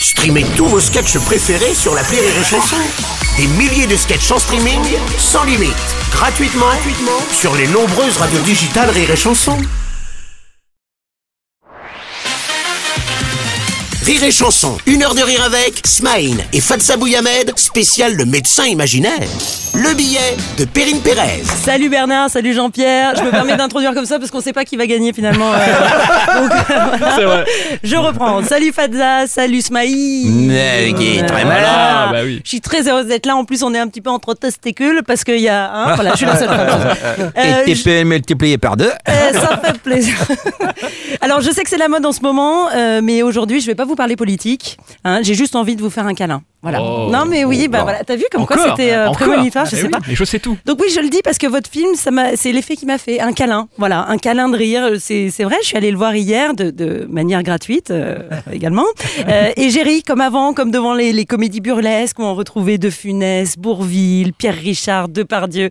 [0.00, 2.76] Streamez tous vos sketchs préférés sur la Rire et Chanson.
[3.36, 4.80] Des milliers de sketchs en streaming,
[5.18, 5.74] sans limite,
[6.12, 9.56] gratuitement, gratuitement sur les nombreuses radios digitales Rire et Chanson.
[14.04, 18.64] Rire et Chanson, une heure de rire avec Smaïn et Fatsa Bouyamed, spécial le médecin
[18.64, 19.18] imaginaire.
[19.74, 21.42] Le billet de Perrine Pérez.
[21.62, 23.14] Salut Bernard, salut Jean-Pierre.
[23.16, 25.52] Je me permets d'introduire comme ça parce qu'on sait pas qui va gagner finalement.
[25.52, 25.58] euh,
[26.34, 26.98] donc, voilà.
[27.16, 27.44] C'est vrai.
[27.82, 28.42] Je reprends.
[28.42, 29.62] Salut Fadza, salut
[30.94, 31.66] qui est très malin.
[31.68, 32.40] Ah, bah oui.
[32.44, 33.36] Je suis très heureuse d'être là.
[33.36, 35.70] En plus, on est un petit peu entre testicules parce qu'il y a.
[35.72, 36.94] hein, voilà, je suis la seule femme.
[37.36, 38.90] Euh, Et je- TP multiplié par deux.
[39.08, 40.14] euh, ça fait plaisir.
[41.20, 43.74] Alors, je sais que c'est la mode en ce moment, euh, mais aujourd'hui, je vais
[43.74, 44.78] pas vous parler politique.
[45.04, 45.20] hein.
[45.22, 46.42] J'ai juste envie de vous faire un câlin.
[46.60, 46.82] Voilà.
[46.82, 47.08] Oh.
[47.10, 48.02] non, mais oui, bah voilà.
[48.02, 50.00] T'as vu comme quoi c'était euh, prémonitoire, je Eh sais oui, pas.
[50.08, 50.56] Mais je sais tout.
[50.66, 52.98] Donc oui, je le dis parce que votre film, ça m'a, c'est l'effet qui m'a
[52.98, 53.68] fait un câlin.
[53.78, 54.88] Voilà, un câlin de rire.
[54.98, 55.54] C'est, c'est vrai.
[55.62, 58.18] Je suis allée le voir hier de, de manière gratuite euh,
[58.52, 58.86] également.
[59.28, 62.78] Euh, et j'ai ri comme avant, comme devant les, les comédies burlesques où on retrouvait
[62.78, 65.70] De Funès, Bourville, Pierre Richard, Depardieu.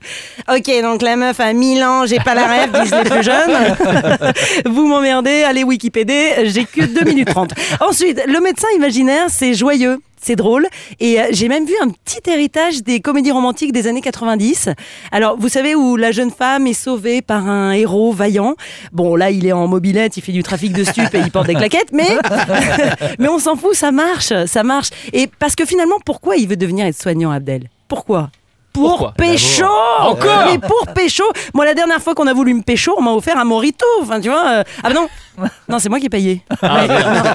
[0.54, 3.76] Ok, donc la meuf 1000 ans, j'ai pas la rêve, disent les plus jeunes.
[4.66, 7.54] Vous m'emmerdez, allez Wikipédia, j'ai que 2 minutes 30.
[7.80, 10.00] Ensuite, le médecin imaginaire, c'est joyeux.
[10.22, 10.68] C'est drôle.
[11.00, 14.70] Et euh, j'ai même vu un petit héritage des comédies romantiques des années 90.
[15.12, 18.56] Alors, vous savez, où la jeune femme est sauvée par un héros vaillant?
[18.92, 21.48] Bon, là, il est en mobilette, il fait du trafic de stupes et il porte
[21.48, 22.10] des claquettes, mais,
[23.20, 24.90] mais on s'en fout, ça marche, ça marche.
[25.14, 27.70] Et parce que finalement, pourquoi il veut devenir aide-soignant, Abdel?
[27.88, 28.30] Pourquoi?
[28.74, 29.14] Pour Pourquoi?
[29.18, 29.66] pécho
[30.02, 30.46] Encore?
[30.52, 31.24] Mais pour pécho
[31.56, 33.86] Moi, la dernière fois qu'on a voulu me pécho, on m'a offert un morito.
[34.02, 34.48] Enfin, tu vois.
[34.50, 35.08] euh, Ah, bah non
[35.70, 36.42] Non, c'est moi qui ai payé.
[36.64, 36.88] Ouais,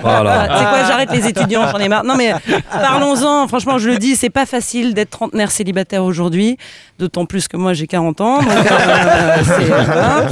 [0.03, 0.49] Voilà.
[0.59, 2.05] c'est quoi, j'arrête les étudiants, j'en ai marre.
[2.05, 2.33] Non mais
[2.71, 6.57] parlons-en, franchement je le dis, c'est pas facile d'être trentenaire célibataire aujourd'hui,
[6.99, 8.39] d'autant plus que moi j'ai 40 ans.
[8.39, 9.37] donc, euh,
[9.85, 10.27] voilà.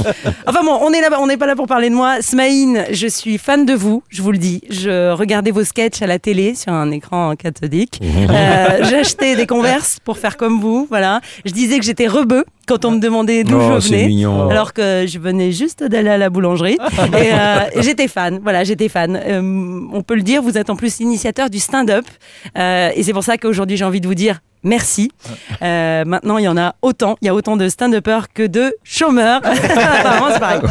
[0.47, 2.21] Enfin bon, on est là, on n'est pas là pour parler de moi.
[2.21, 4.61] Smaïn, je suis fan de vous, je vous le dis.
[4.69, 7.99] Je regardais vos sketchs à la télé sur un écran cathodique.
[8.03, 11.21] Euh, J'achetais des converses pour faire comme vous, voilà.
[11.45, 14.49] Je disais que j'étais rebeu quand on me demandait d'où Oh, je venais mignon.
[14.49, 16.77] alors que je venais juste d'aller à la boulangerie.
[17.17, 19.15] Et euh, j'étais fan, voilà, j'étais fan.
[19.15, 19.41] Euh,
[19.91, 22.05] on peut le dire, vous êtes en plus initiateur du stand-up.
[22.57, 25.11] Euh, et c'est pour ça qu'aujourd'hui, j'ai envie de vous dire merci.
[25.61, 27.17] Euh, maintenant, il y en a autant.
[27.21, 29.41] Il y a autant de stand-uppers que de chômeurs.
[29.43, 30.61] Apparemment, c'est pareil.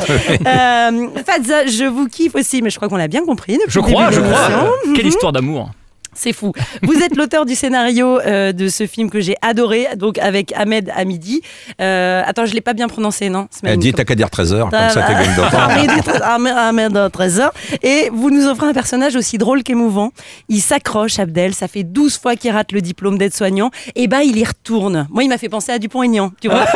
[0.47, 3.55] Euh, Fadza, je vous kiffe aussi, mais je crois qu'on l'a bien compris.
[3.55, 4.73] depuis Je crois, je crois.
[4.95, 5.71] Quelle histoire d'amour.
[6.13, 6.53] C'est fou.
[6.83, 10.91] Vous êtes l'auteur du scénario euh, de ce film que j'ai adoré, donc avec Ahmed
[10.97, 11.41] Hamidi.
[11.81, 14.71] Euh, attends, je l'ai pas bien prononcé, non Elle dit t'as qu'à dire 13h, comme
[14.71, 15.59] ça t'es gagne d'autant.
[15.59, 15.91] Ahmed,
[16.23, 17.53] Ahmed, Ahmed Trésor.
[17.83, 20.11] Et vous nous offrez un personnage aussi drôle qu'émouvant.
[20.49, 21.55] Il s'accroche, Abdel.
[21.55, 23.71] Ça fait 12 fois qu'il rate le diplôme d'aide-soignant.
[23.95, 25.07] Et ben, il y retourne.
[25.11, 26.65] Moi, il m'a fait penser à Dupont-Aignan, tu vois.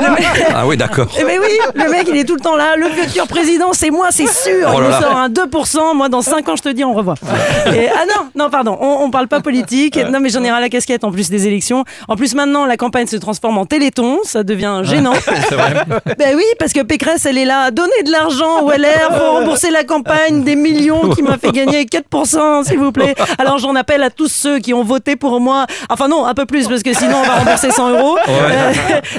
[0.00, 1.06] Mec- Ah oui, d'accord.
[1.18, 2.76] eh ben oui, le mec, il est tout le temps là.
[2.76, 4.68] Le futur président, c'est moi, c'est sûr.
[4.72, 5.00] Oh il là nous là.
[5.00, 5.96] sort un 2%.
[5.96, 7.14] Moi, dans 5 ans, je te dis, on revoit.
[7.74, 8.76] Et- ah non, non, pardon.
[8.80, 9.96] On, on parle pas politique.
[10.10, 11.84] Non, mais j'en ai ras la casquette en plus des élections.
[12.08, 14.18] En plus, maintenant, la campagne se transforme en téléthon.
[14.24, 15.12] Ça devient gênant.
[16.18, 17.70] Ben oui, parce que Pécresse, elle est là.
[17.70, 21.84] Donnez de l'argent au LR pour rembourser la campagne des millions qui m'a fait gagner
[22.12, 23.14] 4%, s'il vous plaît.
[23.38, 25.66] Alors, j'en appelle à tous ceux qui ont voté pour moi.
[25.88, 28.18] Enfin, non, un peu plus, parce que sinon, on va rembourser 100 euros.
[28.28, 28.72] Euh,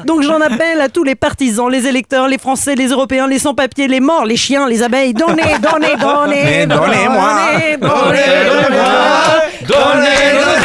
[0.05, 3.87] donc, j'en appelle à tous les partisans, les électeurs, les Français, les Européens, les sans-papiers,
[3.87, 5.13] les morts, les chiens, les abeilles.
[5.13, 7.29] Donnez, donnez, donnez, donnez-moi.
[7.57, 10.60] donnez, donnez, Don't ever, don't.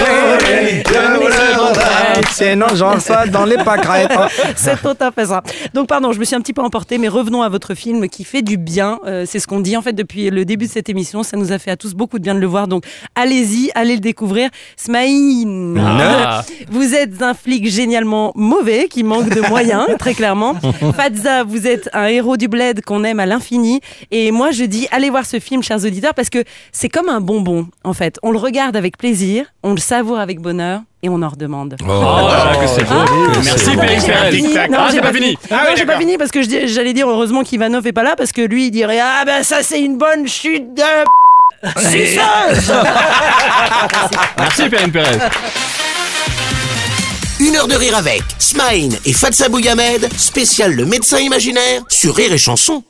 [2.37, 4.13] Sinon, j'en fais dans les pâquerettes.
[4.57, 5.43] C'est tout à fait ça.
[5.73, 8.25] Donc, pardon, je me suis un petit peu emportée, mais revenons à votre film qui
[8.25, 8.99] fait du bien.
[9.07, 11.23] Euh, c'est ce qu'on dit en fait depuis le début de cette émission.
[11.23, 12.69] Ça nous a fait à tous beaucoup de bien de le voir.
[12.69, 14.51] Donc, allez-y, allez le découvrir.
[14.77, 16.45] Smaïn, Ah.
[16.71, 20.55] vous êtes un flic génialement mauvais qui manque de moyens, très clairement.
[20.95, 23.81] Fadza, vous êtes un héros du bled qu'on aime à l'infini.
[24.11, 27.21] Et moi, je dis, allez voir ce film, chers auditeurs, parce que c'est comme un
[27.23, 28.19] bonbon, en fait.
[28.23, 31.77] On le regarde avec plaisir, on le savoure avec bonheur et on en redemande.
[31.83, 32.95] Oh là, que c'est beau.
[32.99, 34.33] Ah, Merci, non, Périne j'ai pas Pérez.
[34.37, 34.55] fini.
[34.55, 35.39] Non, Ah, j'ai c'est pas fini.
[35.51, 38.43] Non, j'ai pas fini parce que j'allais dire heureusement qu'Ivanov est pas là parce que
[38.43, 40.83] lui il dirait ah ben ça c'est une bonne chute de
[41.81, 42.73] suceuse.
[44.39, 45.19] Merci, Périne Pérez.
[47.41, 52.33] Une heure de rire avec Smaïn et Fatsa Bouyamed, spécial le médecin imaginaire sur Rire
[52.33, 52.83] et Chanson.